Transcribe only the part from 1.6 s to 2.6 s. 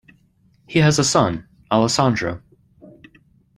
Alessandro.